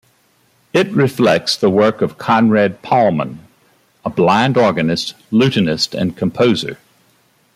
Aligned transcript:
It 0.73 0.87
reflects 0.93 1.55
the 1.55 1.69
work 1.69 2.01
of 2.01 2.17
Conrad 2.17 2.81
Paumann, 2.81 3.37
a 4.03 4.09
blind 4.09 4.57
organist, 4.57 5.13
lutenist, 5.31 5.93
and 5.93 6.17
composer. 6.17 6.79